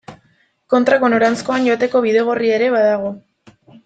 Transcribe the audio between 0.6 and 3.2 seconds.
Kontrako noranzkoan joateko bidegorria ere badago.